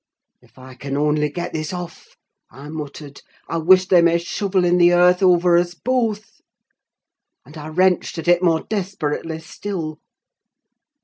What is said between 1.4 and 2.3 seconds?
this off,'